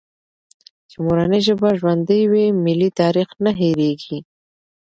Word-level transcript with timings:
چي 0.89 0.97
مورنۍ 1.05 1.39
ژبه 1.47 1.69
ژوندۍ 1.79 2.21
وي، 2.31 2.45
ملي 2.63 2.89
تاریخ 2.99 3.29
نه 3.43 3.51
هېرېږي. 3.59 4.19